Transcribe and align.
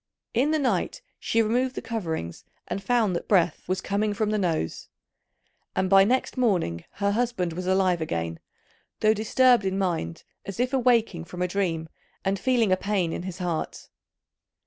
In 0.33 0.49
the 0.49 0.57
night, 0.57 1.03
she 1.19 1.43
removed 1.43 1.75
the 1.75 1.81
coverings, 1.83 2.43
and 2.67 2.81
found 2.81 3.15
that 3.15 3.27
breath 3.27 3.61
was 3.67 3.81
coming 3.81 4.15
from 4.15 4.31
the 4.31 4.39
nose; 4.39 4.89
and 5.75 5.91
by 5.91 6.03
next 6.03 6.37
morning 6.39 6.85
her 6.93 7.11
husband 7.11 7.53
was 7.53 7.67
alive 7.67 8.01
again, 8.01 8.39
though 9.01 9.13
disturbed 9.13 9.63
in 9.63 9.77
mind 9.77 10.23
as 10.43 10.59
if 10.59 10.73
awaking 10.73 11.25
from 11.25 11.43
a 11.43 11.47
dream 11.47 11.87
and 12.25 12.39
feeling 12.39 12.71
a 12.71 12.77
pain 12.77 13.13
in 13.13 13.21
his 13.21 13.37
heart. 13.37 13.89